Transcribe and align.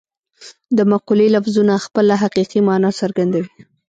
د 0.77 0.79
مقولې 0.91 1.27
لفظونه 1.35 1.73
خپله 1.85 2.13
حقیقي 2.23 2.59
مانا 2.67 2.91
څرګندوي 3.01 3.51